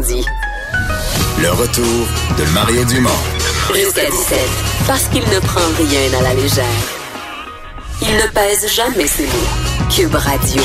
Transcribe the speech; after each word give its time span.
dit. 0.00 0.24
Le 1.40 1.50
retour 1.50 2.06
de 2.38 2.44
Mario 2.52 2.84
Dumont. 2.84 3.10
Jusqu'à 3.74 4.10
17, 4.10 4.38
parce 4.86 5.04
qu'il 5.04 5.22
ne 5.22 5.40
prend 5.40 5.60
rien 5.78 6.18
à 6.18 6.22
la 6.22 6.34
légère. 6.34 6.64
Il 8.02 8.14
ne 8.16 8.26
pèse 8.28 8.66
jamais 8.74 9.06
ses 9.06 9.24
mots. 9.24 9.88
Cube 9.94 10.14
Radio. 10.14 10.62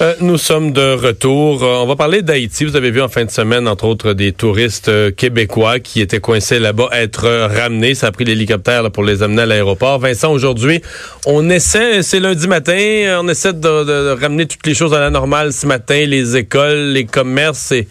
Euh, 0.00 0.14
nous 0.20 0.38
sommes 0.38 0.70
de 0.72 0.94
retour. 0.94 1.64
Euh, 1.64 1.82
on 1.82 1.86
va 1.86 1.96
parler 1.96 2.22
d'Haïti. 2.22 2.64
Vous 2.64 2.76
avez 2.76 2.92
vu 2.92 3.02
en 3.02 3.08
fin 3.08 3.24
de 3.24 3.32
semaine, 3.32 3.66
entre 3.66 3.84
autres, 3.84 4.12
des 4.12 4.30
touristes 4.30 4.88
euh, 4.88 5.10
québécois 5.10 5.80
qui 5.80 6.00
étaient 6.00 6.20
coincés 6.20 6.60
là-bas 6.60 6.88
être 6.92 7.28
ramenés. 7.52 7.96
Ça 7.96 8.06
a 8.06 8.12
pris 8.12 8.24
l'hélicoptère 8.24 8.88
pour 8.92 9.02
les 9.02 9.24
amener 9.24 9.42
à 9.42 9.46
l'aéroport. 9.46 9.98
Vincent, 9.98 10.30
aujourd'hui, 10.30 10.82
on 11.26 11.50
essaie, 11.50 12.04
c'est 12.04 12.20
lundi 12.20 12.46
matin, 12.46 13.18
on 13.20 13.26
essaie 13.28 13.52
de, 13.52 13.58
de, 13.58 14.20
ramener 14.20 14.46
toutes 14.46 14.64
les 14.68 14.74
choses 14.74 14.94
à 14.94 15.00
la 15.00 15.10
normale 15.10 15.52
ce 15.52 15.66
matin, 15.66 16.04
les 16.06 16.36
écoles, 16.36 16.92
les 16.92 17.04
commerces 17.04 17.72
et 17.72 17.88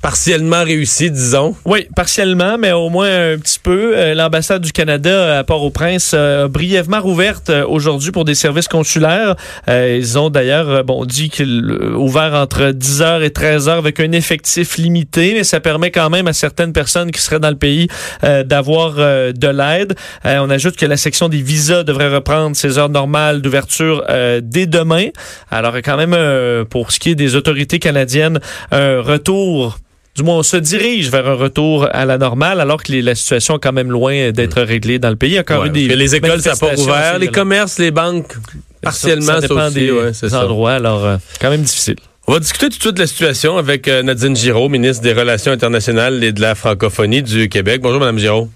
partiellement 0.00 0.64
réussi, 0.64 1.10
disons. 1.10 1.54
Oui, 1.64 1.86
partiellement, 1.94 2.56
mais 2.58 2.72
au 2.72 2.88
moins 2.88 3.32
un 3.32 3.38
petit 3.38 3.58
peu. 3.58 3.92
Euh, 3.96 4.14
l'ambassade 4.14 4.62
du 4.62 4.72
Canada 4.72 5.38
à 5.38 5.44
Port-au-Prince 5.44 6.14
a 6.14 6.48
brièvement 6.48 7.00
rouverte 7.00 7.50
euh, 7.50 7.66
aujourd'hui 7.66 8.10
pour 8.10 8.24
des 8.24 8.34
services 8.34 8.68
consulaires. 8.68 9.36
Euh, 9.68 9.96
ils 9.98 10.18
ont 10.18 10.30
d'ailleurs 10.30 10.84
bon 10.84 11.04
dit 11.04 11.28
qu'il 11.28 11.70
ouvert 11.94 12.34
entre 12.34 12.70
10h 12.70 13.22
et 13.22 13.28
13h 13.28 13.70
avec 13.70 14.00
un 14.00 14.12
effectif 14.12 14.78
limité, 14.78 15.34
mais 15.34 15.44
ça 15.44 15.60
permet 15.60 15.90
quand 15.90 16.08
même 16.08 16.26
à 16.26 16.32
certaines 16.32 16.72
personnes 16.72 17.10
qui 17.10 17.20
seraient 17.20 17.40
dans 17.40 17.50
le 17.50 17.56
pays 17.56 17.88
d'avoir 18.22 18.94
de 18.94 19.48
l'aide. 19.48 19.94
on 20.24 20.50
ajoute 20.50 20.76
que 20.76 20.86
la 20.86 20.96
section 20.96 21.28
des 21.28 21.42
visas 21.42 21.82
devrait 21.82 22.12
reprendre 22.12 22.56
ses 22.56 22.78
heures 22.78 22.88
normales 22.88 23.42
d'ouverture 23.42 24.04
dès 24.42 24.66
demain. 24.66 25.08
Alors 25.50 25.76
quand 25.76 25.96
même 25.96 26.64
pour 26.66 26.92
ce 26.92 26.98
qui 26.98 27.10
est 27.10 27.14
des 27.14 27.34
autorités 27.34 27.78
canadiennes, 27.78 28.40
un 28.70 29.00
retour 29.00 29.78
du 30.16 30.22
moins, 30.24 30.38
on 30.38 30.42
se 30.42 30.56
dirige 30.56 31.10
vers 31.10 31.26
un 31.26 31.34
retour 31.34 31.88
à 31.92 32.04
la 32.04 32.18
normale, 32.18 32.60
alors 32.60 32.82
que 32.82 32.92
la 32.92 33.14
situation 33.14 33.56
est 33.56 33.60
quand 33.60 33.72
même 33.72 33.90
loin 33.90 34.32
d'être 34.32 34.60
réglée 34.60 34.98
dans 34.98 35.10
le 35.10 35.16
pays. 35.16 35.30
Il 35.30 35.34
y 35.34 35.38
a 35.38 35.42
encore 35.42 35.68
des 35.68 35.88
les 35.88 36.14
écoles, 36.14 36.40
ça 36.40 36.50
n'a 36.50 36.56
pas 36.56 36.74
ouvert. 36.80 37.18
Les 37.18 37.28
commerces, 37.28 37.78
les 37.78 37.90
banques, 37.90 38.34
partiellement, 38.82 39.40
ça, 39.40 39.40
dépend 39.40 39.70
des, 39.70 40.34
endroits. 40.34 40.72
Alors, 40.72 41.04
euh, 41.04 41.16
quand 41.40 41.50
même 41.50 41.62
difficile. 41.62 41.96
On 42.26 42.32
va 42.32 42.40
discuter 42.40 42.68
tout 42.68 42.76
de 42.76 42.82
suite 42.82 42.94
de 42.94 43.00
la 43.00 43.06
situation 43.06 43.56
avec 43.56 43.88
euh, 43.88 44.02
Nadine 44.02 44.36
Giraud, 44.36 44.68
ministre 44.68 45.02
des 45.02 45.12
Relations 45.12 45.52
internationales 45.52 46.22
et 46.22 46.32
de 46.32 46.40
la 46.40 46.54
francophonie 46.54 47.22
du 47.22 47.48
Québec. 47.48 47.80
Bonjour, 47.82 48.00
Madame 48.00 48.18
Giraud. 48.18 48.48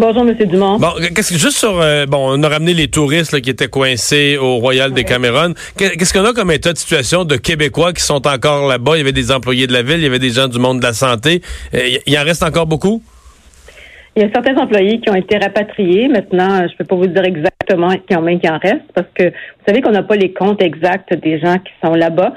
Bonjour, 0.00 0.22
M. 0.22 0.32
Dumont. 0.46 0.78
Bon, 0.78 0.92
qu'est-ce 1.12 1.32
que 1.32 1.38
juste 1.38 1.58
sur 1.58 1.80
euh, 1.80 2.06
bon, 2.06 2.38
on 2.38 2.40
a 2.44 2.48
ramené 2.48 2.72
les 2.72 2.86
touristes 2.86 3.40
qui 3.40 3.50
étaient 3.50 3.66
coincés 3.66 4.36
au 4.36 4.58
Royal 4.58 4.92
des 4.92 5.02
Cameroun. 5.02 5.54
Qu'est-ce 5.76 6.12
qu'on 6.12 6.24
a 6.24 6.32
comme 6.32 6.52
état 6.52 6.72
de 6.72 6.78
situation 6.78 7.24
de 7.24 7.34
Québécois 7.34 7.92
qui 7.92 8.04
sont 8.04 8.24
encore 8.28 8.68
là-bas? 8.68 8.92
Il 8.94 8.98
y 8.98 9.00
avait 9.00 9.10
des 9.10 9.32
employés 9.32 9.66
de 9.66 9.72
la 9.72 9.82
ville, 9.82 9.96
il 9.96 10.04
y 10.04 10.06
avait 10.06 10.20
des 10.20 10.30
gens 10.30 10.46
du 10.46 10.60
monde 10.60 10.78
de 10.78 10.84
la 10.84 10.92
santé. 10.92 11.42
Euh, 11.74 11.98
il 12.06 12.16
en 12.16 12.22
reste 12.22 12.44
encore 12.44 12.66
beaucoup? 12.66 13.02
Il 14.14 14.22
y 14.22 14.24
a 14.24 14.30
certains 14.32 14.56
employés 14.56 15.00
qui 15.00 15.10
ont 15.10 15.16
été 15.16 15.36
rapatriés. 15.36 16.06
Maintenant, 16.06 16.58
je 16.58 16.72
ne 16.72 16.76
peux 16.78 16.84
pas 16.84 16.94
vous 16.94 17.08
dire 17.08 17.24
exactement 17.24 17.92
combien 18.08 18.38
il 18.40 18.50
en 18.50 18.58
reste 18.58 18.86
parce 18.94 19.08
que 19.16 19.24
vous 19.24 19.64
savez 19.66 19.80
qu'on 19.82 19.90
n'a 19.90 20.04
pas 20.04 20.14
les 20.14 20.32
comptes 20.32 20.62
exacts 20.62 21.12
des 21.12 21.40
gens 21.40 21.56
qui 21.58 21.72
sont 21.84 21.94
là-bas. 21.94 22.34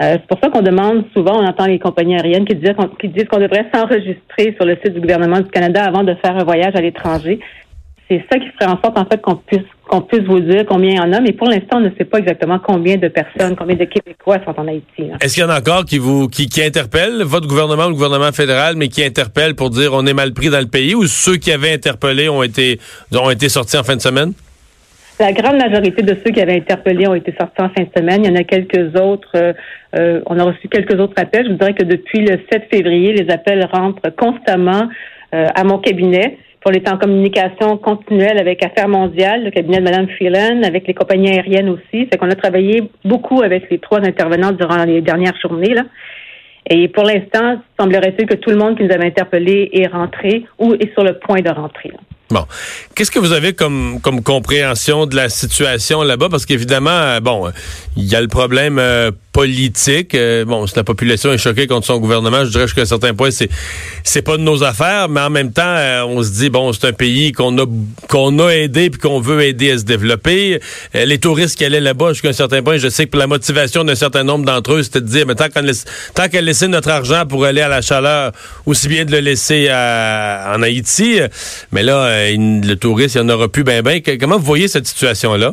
Euh, 0.00 0.16
c'est 0.18 0.26
pour 0.26 0.38
ça 0.42 0.48
qu'on 0.48 0.62
demande 0.62 1.04
souvent, 1.12 1.42
on 1.42 1.46
entend 1.46 1.66
les 1.66 1.78
compagnies 1.78 2.16
aériennes 2.16 2.46
qui 2.46 2.54
disent 2.54 2.72
qu'on, 2.74 2.88
disent 3.08 3.28
qu'on 3.28 3.40
devrait 3.40 3.66
s'enregistrer 3.74 4.54
sur 4.56 4.64
le 4.64 4.76
site 4.82 4.94
du 4.94 5.00
gouvernement 5.00 5.40
du 5.40 5.50
Canada 5.50 5.84
avant 5.84 6.02
de 6.02 6.14
faire 6.14 6.36
un 6.36 6.44
voyage 6.44 6.74
à 6.74 6.80
l'étranger. 6.80 7.40
C'est 8.08 8.24
ça 8.30 8.38
qui 8.38 8.48
ferait 8.48 8.70
en 8.70 8.80
sorte 8.82 8.98
en 8.98 9.04
fait 9.04 9.20
qu'on 9.20 9.36
puisse 9.36 9.62
qu'on 9.88 10.00
puisse 10.00 10.22
vous 10.22 10.40
dire 10.40 10.64
combien 10.66 10.90
il 10.90 10.96
y 10.96 11.00
en 11.00 11.12
a, 11.12 11.20
mais 11.20 11.32
pour 11.32 11.48
l'instant, 11.48 11.76
on 11.76 11.80
ne 11.80 11.90
sait 11.98 12.04
pas 12.04 12.18
exactement 12.18 12.58
combien 12.58 12.96
de 12.96 13.08
personnes, 13.08 13.54
combien 13.56 13.76
de 13.76 13.84
Québécois 13.84 14.38
sont 14.44 14.58
en 14.58 14.66
Haïti. 14.66 15.10
Est-ce 15.20 15.34
qu'il 15.34 15.42
y 15.42 15.46
en 15.46 15.50
a 15.50 15.58
encore 15.58 15.84
qui 15.84 15.98
vous 15.98 16.28
qui, 16.28 16.48
qui 16.48 16.62
interpellent 16.62 17.22
votre 17.22 17.46
gouvernement 17.46 17.84
ou 17.86 17.88
le 17.88 17.94
gouvernement 17.94 18.32
fédéral, 18.32 18.76
mais 18.76 18.88
qui 18.88 19.04
interpellent 19.04 19.54
pour 19.54 19.68
dire 19.68 19.92
on 19.92 20.06
est 20.06 20.14
mal 20.14 20.32
pris 20.32 20.48
dans 20.48 20.60
le 20.60 20.66
pays, 20.66 20.94
ou 20.94 21.06
ceux 21.06 21.36
qui 21.36 21.52
avaient 21.52 21.72
interpellé 21.72 22.28
ont 22.30 22.42
été 22.42 22.80
ont 23.14 23.30
été 23.30 23.50
sortis 23.50 23.76
en 23.76 23.82
fin 23.82 23.96
de 23.96 24.00
semaine? 24.00 24.32
La 25.20 25.32
grande 25.32 25.58
majorité 25.58 26.02
de 26.02 26.16
ceux 26.24 26.32
qui 26.32 26.40
avaient 26.40 26.56
interpellé 26.56 27.06
ont 27.06 27.14
été 27.14 27.34
sortis 27.38 27.60
en 27.60 27.68
fin 27.68 27.82
de 27.82 27.90
semaine. 27.96 28.24
Il 28.24 28.30
y 28.30 28.32
en 28.32 28.36
a 28.36 28.44
quelques 28.44 28.98
autres. 28.98 29.30
Euh, 29.34 29.52
euh, 29.96 30.22
on 30.26 30.38
a 30.38 30.44
reçu 30.44 30.68
quelques 30.68 30.98
autres 30.98 31.14
appels. 31.16 31.46
Je 31.46 31.52
vous 31.52 31.58
dirais 31.58 31.74
que 31.74 31.84
depuis 31.84 32.20
le 32.20 32.40
7 32.50 32.68
février, 32.72 33.12
les 33.12 33.30
appels 33.30 33.64
rentrent 33.70 34.08
constamment 34.16 34.88
euh, 35.34 35.46
à 35.54 35.64
mon 35.64 35.78
cabinet. 35.78 36.38
Pour 36.60 36.70
les 36.70 36.82
en 36.90 36.96
communication 36.96 37.76
continuelle 37.76 38.38
avec 38.38 38.64
Affaires 38.64 38.88
mondiales, 38.88 39.44
le 39.44 39.50
cabinet 39.50 39.78
de 39.78 39.82
Mme 39.82 40.06
Phelan, 40.16 40.62
avec 40.62 40.86
les 40.86 40.94
compagnies 40.94 41.30
aériennes 41.30 41.68
aussi. 41.68 42.08
C'est 42.10 42.16
qu'on 42.16 42.30
a 42.30 42.36
travaillé 42.36 42.84
beaucoup 43.04 43.42
avec 43.42 43.68
les 43.70 43.78
trois 43.78 43.98
intervenants 43.98 44.52
durant 44.52 44.84
les 44.84 45.00
dernières 45.00 45.36
journées. 45.40 45.74
Et 46.70 46.88
pour 46.88 47.04
l'instant, 47.04 47.60
semblerait-il 47.78 48.26
que 48.26 48.36
tout 48.36 48.50
le 48.50 48.56
monde 48.56 48.76
qui 48.76 48.84
nous 48.84 48.92
avait 48.92 49.06
interpellés 49.06 49.70
est 49.72 49.88
rentré 49.88 50.46
ou 50.58 50.74
est 50.74 50.92
sur 50.94 51.02
le 51.02 51.18
point 51.18 51.40
de 51.40 51.50
rentrer. 51.50 51.90
Bon. 52.32 52.46
Qu'est-ce 52.94 53.10
que 53.10 53.18
vous 53.18 53.32
avez 53.32 53.52
comme, 53.52 54.00
comme 54.00 54.22
compréhension 54.22 55.04
de 55.04 55.14
la 55.14 55.28
situation 55.28 56.02
là-bas? 56.02 56.28
Parce 56.30 56.46
qu'évidemment, 56.46 56.90
euh, 56.90 57.20
bon, 57.20 57.52
il 57.96 58.04
y 58.04 58.16
a 58.16 58.22
le 58.22 58.28
problème 58.28 58.78
euh, 58.78 59.10
politique. 59.32 60.14
Euh, 60.14 60.44
bon, 60.44 60.66
si 60.66 60.76
la 60.76 60.84
population 60.84 61.32
est 61.32 61.38
choquée 61.38 61.66
contre 61.66 61.86
son 61.86 61.98
gouvernement, 61.98 62.44
je 62.44 62.50
dirais 62.50 62.66
qu'à 62.74 62.82
un 62.82 62.86
certain 62.86 63.14
point, 63.14 63.30
c'est 63.30 63.48
c'est 64.04 64.22
pas 64.22 64.36
de 64.36 64.42
nos 64.42 64.62
affaires, 64.62 65.08
mais 65.08 65.20
en 65.20 65.30
même 65.30 65.52
temps, 65.52 65.62
euh, 65.64 66.04
on 66.04 66.22
se 66.22 66.30
dit 66.30 66.50
bon, 66.50 66.72
c'est 66.72 66.86
un 66.86 66.92
pays 66.92 67.32
qu'on 67.32 67.56
a 67.58 67.64
qu'on 68.08 68.38
a 68.38 68.50
aidé 68.50 68.90
puis 68.90 69.00
qu'on 69.00 69.20
veut 69.20 69.42
aider 69.42 69.72
à 69.72 69.78
se 69.78 69.84
développer. 69.84 70.60
Euh, 70.94 71.04
les 71.06 71.18
touristes 71.18 71.56
qui 71.56 71.64
allaient 71.64 71.80
là-bas, 71.80 72.12
jusqu'à 72.12 72.28
un 72.28 72.34
certain 72.34 72.62
point, 72.62 72.76
je 72.76 72.88
sais 72.88 73.06
que 73.06 73.16
la 73.16 73.26
motivation 73.26 73.84
d'un 73.84 73.94
certain 73.94 74.22
nombre 74.22 74.44
d'entre 74.44 74.74
eux, 74.74 74.82
c'était 74.82 75.00
de 75.00 75.06
dire, 75.06 75.26
mais 75.26 75.34
tant 75.34 75.48
qu'on 75.48 75.62
laisse, 75.62 75.86
tant 76.14 76.28
qu'à 76.28 76.42
laisser 76.42 76.68
notre 76.68 76.90
argent 76.90 77.24
pour 77.26 77.44
aller 77.46 77.62
à 77.62 77.68
la 77.68 77.80
chaleur, 77.80 78.32
aussi 78.66 78.88
bien 78.88 79.06
de 79.06 79.12
le 79.12 79.20
laisser 79.20 79.70
en 79.70 80.62
Haïti. 80.62 81.20
Mais 81.72 81.82
là, 81.82 82.21
le 82.36 82.74
touriste, 82.74 83.16
il 83.16 83.22
n'y 83.22 83.30
en 83.30 83.34
aura 83.34 83.48
plus 83.48 83.64
ben 83.64 83.82
ben. 83.82 84.00
Comment 84.20 84.36
vous 84.36 84.44
voyez 84.44 84.68
cette 84.68 84.86
situation-là? 84.86 85.52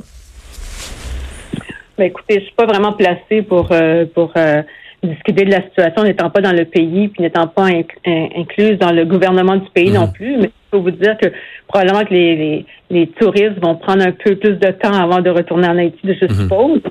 Ben, 1.98 2.06
écoutez, 2.06 2.36
je 2.36 2.46
suis 2.46 2.56
pas 2.56 2.66
vraiment 2.66 2.94
placée 2.94 3.42
pour 3.42 3.70
euh, 3.72 4.06
pour 4.14 4.32
euh, 4.38 4.62
discuter 5.04 5.46
de 5.46 5.52
la 5.52 5.62
situation 5.64 6.04
n'étant 6.04 6.30
pas 6.30 6.42
dans 6.42 6.52
le 6.52 6.66
pays 6.66 7.10
puis 7.10 7.24
n'étant 7.24 7.48
pas 7.48 7.68
incluse 8.06 8.78
dans 8.80 8.92
le 8.92 9.06
gouvernement 9.06 9.58
du 9.58 9.70
pays 9.70 9.92
non 9.92 10.08
mhm. 10.08 10.14
plus. 10.14 10.38
Mais 10.38 10.48
je 10.48 10.72
peux 10.72 10.78
vous 10.78 10.92
dire 10.92 11.18
que 11.18 11.28
probablement 11.68 12.06
que 12.06 12.14
les, 12.14 12.66
les, 12.90 13.08
touristes 13.08 13.60
vont 13.62 13.76
prendre 13.76 14.06
un 14.06 14.12
peu 14.12 14.36
plus 14.36 14.56
de 14.56 14.72
temps 14.72 14.94
avant 14.94 15.22
de 15.22 15.30
retourner 15.30 15.68
en 15.68 15.78
Haïti, 15.78 16.00
je 16.04 16.26
mhm. 16.26 16.42
suppose. 16.42 16.82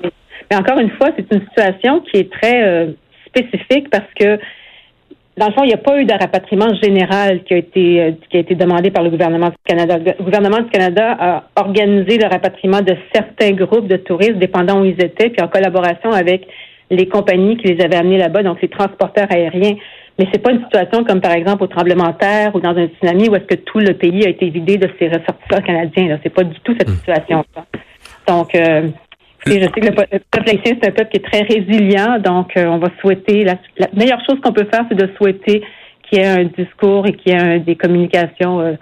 Mais, 0.51 0.57
encore 0.57 0.79
une 0.79 0.91
fois, 0.91 1.09
c'est 1.15 1.25
une 1.33 1.41
situation 1.47 2.01
qui 2.01 2.17
est 2.17 2.31
très 2.31 2.63
euh, 2.63 2.91
spécifique 3.27 3.89
parce 3.89 4.11
que 4.19 4.39
dans 5.39 5.47
le 5.47 5.53
fond, 5.53 5.63
il 5.63 5.67
n'y 5.67 5.73
a 5.73 5.77
pas 5.77 5.99
eu 5.99 6.05
de 6.05 6.13
rapatriement 6.13 6.73
général 6.83 7.43
qui 7.43 7.53
a 7.53 7.57
été 7.57 8.01
euh, 8.01 8.11
qui 8.29 8.37
a 8.37 8.39
été 8.41 8.55
demandé 8.55 8.91
par 8.91 9.03
le 9.03 9.09
gouvernement 9.09 9.47
du 9.47 9.55
Canada. 9.65 9.97
Le 9.97 10.23
gouvernement 10.23 10.59
du 10.59 10.69
Canada 10.69 11.15
a 11.17 11.43
organisé 11.55 12.17
le 12.17 12.27
rapatriement 12.27 12.81
de 12.81 12.95
certains 13.13 13.51
groupes 13.51 13.87
de 13.87 13.95
touristes, 13.95 14.37
dépendant 14.37 14.81
où 14.81 14.85
ils 14.85 15.01
étaient, 15.01 15.29
puis 15.29 15.41
en 15.41 15.47
collaboration 15.47 16.11
avec 16.11 16.45
les 16.91 17.07
compagnies 17.07 17.55
qui 17.55 17.67
les 17.67 17.83
avaient 17.83 17.95
amenés 17.95 18.17
là-bas, 18.17 18.43
donc 18.43 18.61
les 18.61 18.67
transporteurs 18.67 19.27
aériens. 19.31 19.75
Mais 20.17 20.27
c'est 20.33 20.43
pas 20.43 20.51
une 20.51 20.61
situation 20.63 21.05
comme 21.05 21.21
par 21.21 21.31
exemple 21.31 21.63
au 21.63 21.67
tremblement 21.67 22.09
de 22.09 22.17
terre 22.17 22.53
ou 22.53 22.59
dans 22.59 22.75
un 22.75 22.87
tsunami 22.87 23.29
où 23.29 23.35
est-ce 23.35 23.45
que 23.45 23.55
tout 23.55 23.79
le 23.79 23.93
pays 23.93 24.25
a 24.25 24.29
été 24.29 24.49
vidé 24.49 24.77
de 24.77 24.89
ses 24.99 25.07
ressortissants 25.07 25.61
canadiens. 25.65 26.19
C'est 26.21 26.33
pas 26.33 26.43
du 26.43 26.59
tout 26.59 26.75
cette 26.77 26.89
hmm. 26.89 26.95
situation. 26.95 27.45
-là. 27.55 27.63
Donc 28.27 28.53
euh, 28.55 28.89
je 29.45 29.51
sais 29.53 29.67
que 29.67 29.85
le 29.85 30.19
peuple 30.31 30.49
haïtien, 30.49 30.73
c'est 30.81 30.89
un 30.89 30.91
peuple 30.91 31.11
qui 31.11 31.17
est 31.17 31.25
très 31.25 31.41
résilient, 31.41 32.19
donc 32.19 32.55
euh, 32.57 32.65
on 32.65 32.77
va 32.77 32.89
souhaiter, 33.01 33.43
la, 33.43 33.57
meilleure 33.93 34.23
chose 34.25 34.39
qu'on 34.41 34.53
peut 34.53 34.67
faire, 34.71 34.85
c'est 34.89 34.97
de 34.97 35.09
souhaiter 35.17 35.63
qu'il 36.03 36.19
y 36.19 36.21
ait 36.21 36.27
un 36.27 36.45
discours 36.45 37.07
et 37.07 37.13
qu'il 37.13 37.33
y 37.33 37.35
ait 37.35 37.59
des 37.59 37.75
communications 37.75 38.59
euh, 38.59 38.73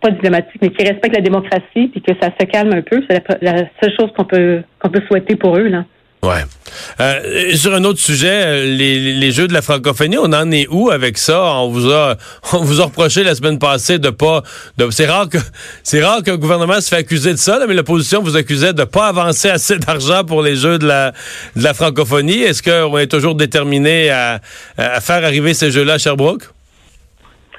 pas 0.00 0.10
diplomatiques, 0.10 0.62
mais 0.62 0.70
qui 0.70 0.82
respectent 0.82 1.16
la 1.16 1.20
démocratie, 1.20 1.88
puis 1.88 2.00
que 2.00 2.12
ça 2.20 2.30
se 2.38 2.46
calme 2.46 2.72
un 2.72 2.82
peu. 2.82 3.02
C'est 3.08 3.22
la, 3.42 3.52
la, 3.52 3.58
seule 3.82 3.92
chose 3.98 4.10
qu'on 4.16 4.24
peut 4.24 4.62
qu'on 4.78 4.88
peut 4.88 5.02
souhaiter 5.08 5.36
pour 5.36 5.56
eux. 5.58 5.68
Là. 5.68 5.84
Euh, 7.00 7.54
sur 7.54 7.74
un 7.74 7.84
autre 7.84 7.98
sujet, 7.98 8.42
euh, 8.44 8.76
les, 8.76 9.30
jeux 9.30 9.48
de 9.48 9.52
la 9.52 9.62
francophonie, 9.62 10.18
on 10.18 10.32
en 10.32 10.50
est 10.50 10.66
où 10.70 10.90
avec 10.90 11.18
ça? 11.18 11.42
On 11.60 11.68
vous 11.68 11.90
a 11.90 12.16
reproché 12.42 13.22
la 13.22 13.34
semaine 13.34 13.58
passée 13.58 13.98
de 13.98 14.10
pas 14.10 14.42
c'est 14.90 15.06
rare 15.06 15.28
que 15.28 15.38
c'est 15.82 16.02
rare 16.02 16.22
qu'un 16.22 16.36
gouvernement 16.36 16.80
se 16.80 16.88
fait 16.88 17.00
accuser 17.00 17.32
de 17.32 17.36
ça, 17.36 17.58
mais 17.66 17.74
l'opposition 17.74 18.22
vous 18.22 18.36
accusait 18.36 18.72
de 18.72 18.84
pas 18.84 19.08
avancer 19.08 19.48
assez 19.48 19.78
d'argent 19.78 20.24
pour 20.24 20.42
les 20.42 20.56
jeux 20.56 20.78
de 20.78 20.86
la 20.86 21.74
francophonie. 21.74 22.42
Est-ce 22.42 22.62
qu'on 22.62 22.98
est 22.98 23.10
toujours 23.10 23.34
déterminé 23.34 24.10
à, 24.10 24.40
faire 25.00 25.24
arriver 25.24 25.54
ces 25.54 25.70
jeux-là 25.70 25.94
à 25.94 25.98
Sherbrooke? 25.98 26.44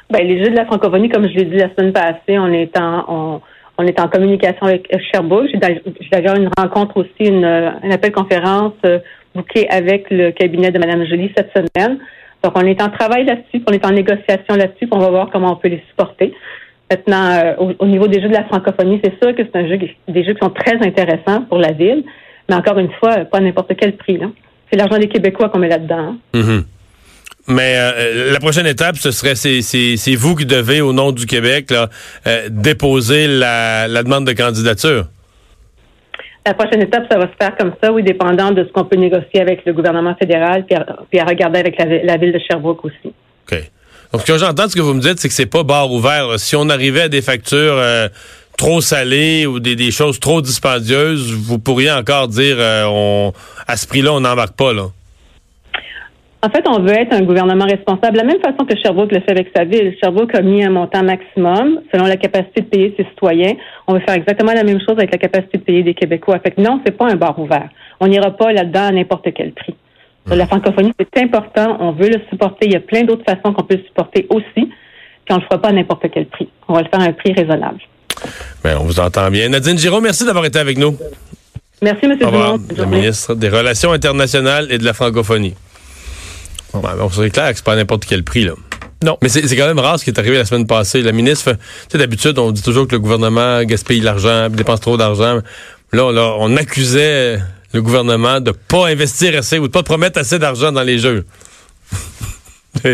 Ben 0.09 0.25
les 0.25 0.43
jeux 0.43 0.51
de 0.51 0.55
la 0.55 0.65
francophonie, 0.65 1.09
comme 1.09 1.27
je 1.27 1.33
l'ai 1.33 1.45
dit 1.45 1.57
la 1.57 1.73
semaine 1.75 1.91
passée, 1.91 2.39
on 2.39 2.51
est 2.53 2.77
en 2.77 3.41
on 3.77 3.85
est 3.85 3.99
en 3.99 4.07
communication 4.07 4.65
avec 4.65 4.89
Sherbrooke. 5.11 5.49
J'ai 5.51 6.09
d'ailleurs 6.11 6.35
une 6.35 6.49
rencontre 6.57 6.97
aussi, 6.97 7.29
une, 7.29 7.45
un 7.45 7.91
appel 7.91 8.11
conférence 8.11 8.73
euh, 8.85 8.99
bouqué 9.35 9.69
avec 9.69 10.09
le 10.09 10.31
cabinet 10.31 10.71
de 10.71 10.79
Mme 10.79 11.05
Jolie 11.05 11.31
cette 11.35 11.51
semaine. 11.51 11.99
Donc, 12.43 12.53
on 12.55 12.61
est 12.61 12.81
en 12.81 12.89
travail 12.89 13.25
là-dessus, 13.25 13.63
on 13.67 13.71
est 13.71 13.85
en 13.85 13.91
négociation 13.91 14.55
là-dessus, 14.55 14.87
on 14.91 14.99
va 14.99 15.09
voir 15.09 15.29
comment 15.31 15.53
on 15.53 15.55
peut 15.55 15.69
les 15.69 15.83
supporter. 15.89 16.33
Maintenant, 16.89 17.31
euh, 17.33 17.73
au, 17.79 17.85
niveau 17.85 18.07
des 18.07 18.21
jeux 18.21 18.29
de 18.29 18.33
la 18.33 18.45
francophonie, 18.45 18.99
c'est 19.03 19.21
sûr 19.21 19.35
que 19.35 19.43
c'est 19.43 19.55
un 19.55 19.67
jeu, 19.67 19.77
des 20.07 20.23
jeux 20.23 20.33
qui 20.33 20.39
sont 20.41 20.51
très 20.51 20.75
intéressants 20.75 21.41
pour 21.49 21.57
la 21.57 21.71
ville, 21.71 22.03
mais 22.49 22.55
encore 22.55 22.79
une 22.79 22.91
fois, 22.93 23.25
pas 23.25 23.39
n'importe 23.39 23.73
quel 23.77 23.97
prix. 23.97 24.19
C'est 24.71 24.77
l'argent 24.77 24.97
des 24.97 25.07
Québécois 25.07 25.49
qu'on 25.49 25.59
met 25.59 25.67
là-dedans. 25.67 26.15
Mhm. 26.33 26.63
Mais 27.47 27.75
euh, 27.77 28.31
la 28.31 28.39
prochaine 28.39 28.67
étape, 28.67 28.97
ce 28.97 29.11
serait 29.11 29.35
c'est 29.35 30.15
vous 30.15 30.35
qui 30.35 30.45
devez, 30.45 30.81
au 30.81 30.91
nom 30.91 31.11
du 31.11 31.25
Québec, 31.25 31.71
là, 31.71 31.89
euh, 32.27 32.47
déposer 32.49 33.27
la, 33.27 33.87
la 33.87 34.03
demande 34.03 34.25
de 34.25 34.33
candidature. 34.33 35.05
La 36.45 36.53
prochaine 36.53 36.81
étape, 36.81 37.05
ça 37.11 37.17
va 37.17 37.27
se 37.27 37.33
faire 37.39 37.55
comme 37.57 37.73
ça, 37.81 37.91
oui, 37.91 38.03
dépendant 38.03 38.51
de 38.51 38.63
ce 38.63 38.71
qu'on 38.71 38.85
peut 38.85 38.95
négocier 38.95 39.41
avec 39.41 39.65
le 39.65 39.73
gouvernement 39.73 40.15
fédéral, 40.15 40.65
puis 40.65 40.75
à, 40.75 40.85
puis 41.09 41.19
à 41.19 41.25
regarder 41.25 41.59
avec 41.59 41.77
la, 41.77 42.03
la, 42.03 42.17
ville 42.17 42.31
de 42.31 42.39
Sherbrooke 42.39 42.85
aussi. 42.85 43.13
OK. 43.51 43.71
Donc, 44.13 44.21
ce 44.21 44.25
que 44.25 44.37
j'entends, 44.37 44.69
ce 44.69 44.75
que 44.75 44.81
vous 44.81 44.93
me 44.93 45.01
dites, 45.01 45.19
c'est 45.19 45.27
que 45.27 45.33
c'est 45.33 45.45
pas 45.45 45.63
barre 45.63 45.91
ouvert. 45.91 46.27
Là. 46.27 46.37
Si 46.37 46.55
on 46.55 46.69
arrivait 46.69 47.01
à 47.01 47.09
des 47.09 47.21
factures 47.21 47.75
euh, 47.77 48.07
trop 48.57 48.79
salées 48.79 49.45
ou 49.45 49.59
des, 49.59 49.75
des, 49.75 49.91
choses 49.91 50.21
trop 50.21 50.41
dispendieuses, 50.41 51.33
vous 51.33 51.59
pourriez 51.59 51.91
encore 51.91 52.29
dire, 52.29 52.55
euh, 52.59 52.85
on, 52.87 53.33
à 53.67 53.75
ce 53.75 53.85
prix-là, 53.85 54.13
on 54.13 54.21
n'embarque 54.21 54.55
pas, 54.55 54.71
là. 54.71 54.87
En 56.43 56.49
fait, 56.49 56.63
on 56.67 56.79
veut 56.79 56.91
être 56.91 57.13
un 57.13 57.23
gouvernement 57.23 57.65
responsable, 57.65 58.13
de 58.13 58.17
la 58.17 58.23
même 58.23 58.39
façon 58.39 58.63
que 58.63 58.75
Sherbrooke 58.77 59.11
le 59.11 59.21
fait 59.21 59.31
avec 59.31 59.49
sa 59.55 59.63
ville. 59.63 59.95
Sherbrooke 59.99 60.35
a 60.35 60.41
mis 60.41 60.63
un 60.63 60.69
montant 60.69 61.03
maximum 61.03 61.81
selon 61.91 62.05
la 62.05 62.15
capacité 62.15 62.61
de 62.61 62.67
payer 62.67 62.93
ses 62.95 63.05
citoyens. 63.05 63.53
On 63.87 63.93
veut 63.93 64.01
faire 64.01 64.15
exactement 64.15 64.53
la 64.53 64.63
même 64.63 64.79
chose 64.79 64.97
avec 64.97 65.11
la 65.11 65.17
capacité 65.17 65.57
de 65.57 65.63
payer 65.63 65.83
des 65.83 65.95
Québécois. 65.95 66.37
Fait 66.39 66.51
que 66.51 66.61
non, 66.61 66.79
c'est 66.85 66.95
pas 66.95 67.07
un 67.09 67.15
bar 67.15 67.39
ouvert. 67.39 67.69
On 67.99 68.07
n'ira 68.07 68.29
pas 68.31 68.51
là-dedans 68.51 68.85
à 68.85 68.91
n'importe 68.91 69.27
quel 69.35 69.51
prix. 69.51 69.75
La 70.27 70.45
francophonie, 70.45 70.91
c'est 70.99 71.23
important. 71.23 71.77
On 71.79 71.93
veut 71.93 72.09
le 72.09 72.21
supporter. 72.29 72.67
Il 72.67 72.73
y 72.73 72.75
a 72.75 72.81
plein 72.81 73.03
d'autres 73.03 73.23
façons 73.23 73.53
qu'on 73.53 73.63
peut 73.63 73.75
le 73.75 73.83
supporter 73.83 74.27
aussi. 74.29 74.45
Puis 74.53 75.31
on 75.31 75.35
ne 75.35 75.39
le 75.39 75.45
fera 75.45 75.59
pas 75.59 75.69
à 75.69 75.71
n'importe 75.71 76.05
quel 76.13 76.25
prix. 76.27 76.49
On 76.67 76.73
va 76.73 76.81
le 76.81 76.89
faire 76.89 76.99
à 76.99 77.05
un 77.05 77.13
prix 77.13 77.33
raisonnable. 77.33 77.79
Bien, 78.63 78.77
on 78.79 78.83
vous 78.83 78.99
entend 78.99 79.31
bien. 79.31 79.49
Nadine 79.49 79.77
Giraud, 79.77 80.01
merci 80.01 80.25
d'avoir 80.25 80.45
été 80.45 80.59
avec 80.59 80.77
nous. 80.77 80.97
Merci, 81.81 82.05
M. 82.05 82.17
Dumont. 82.17 82.59
Le 82.75 82.85
ministre 82.85 83.35
des 83.35 83.49
Relations 83.49 83.91
internationales 83.91 84.67
et 84.69 84.77
de 84.77 84.83
la 84.83 84.93
francophonie. 84.93 85.55
Bon, 86.73 86.79
ben, 86.79 86.95
on 86.99 87.09
serait 87.09 87.29
clair 87.29 87.49
que 87.49 87.55
c'est 87.55 87.65
pas 87.65 87.75
n'importe 87.75 88.05
quel 88.05 88.23
prix, 88.23 88.43
là. 88.43 88.53
Non. 89.03 89.17
Mais 89.21 89.29
c'est 89.29 89.55
quand 89.55 89.67
même 89.67 89.79
rare 89.79 89.99
ce 89.99 90.03
qui 90.03 90.09
est 90.09 90.19
arrivé 90.19 90.37
la 90.37 90.45
semaine 90.45 90.65
passée. 90.65 91.01
La 91.01 91.11
ministre, 91.11 91.51
tu 91.53 91.57
sais, 91.91 91.97
d'habitude, 91.97 92.39
on 92.39 92.51
dit 92.51 92.63
toujours 92.63 92.87
que 92.87 92.93
le 92.93 92.99
gouvernement 92.99 93.63
gaspille 93.63 94.01
l'argent, 94.01 94.49
dépense 94.49 94.81
trop 94.81 94.97
d'argent. 94.97 95.39
Là, 95.93 96.11
là, 96.11 96.35
on 96.39 96.57
accusait 96.57 97.39
le 97.73 97.81
gouvernement 97.81 98.39
de 98.41 98.51
pas 98.51 98.87
investir 98.87 99.37
assez 99.37 99.59
ou 99.59 99.67
de 99.67 99.71
pas 99.71 99.83
promettre 99.83 100.19
assez 100.19 100.39
d'argent 100.39 100.71
dans 100.71 100.83
les 100.83 100.97
jeux. 100.97 101.25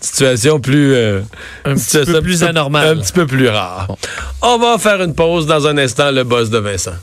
situation 0.00 0.60
plus 0.60 0.94
euh, 0.94 1.20
un 1.64 1.74
petit 1.74 2.04
peu 2.04 2.20
plus 2.22 2.42
anormale. 2.42 2.98
Un 2.98 3.00
petit 3.00 3.12
peu 3.12 3.26
plus 3.26 3.48
rare. 3.48 3.86
Bon. 3.88 3.96
On 4.42 4.58
va 4.58 4.78
faire 4.78 5.02
une 5.02 5.14
pause 5.14 5.46
dans 5.46 5.66
un 5.66 5.78
instant, 5.78 6.10
le 6.10 6.24
boss 6.24 6.50
de 6.50 6.58
Vincent. 6.58 6.94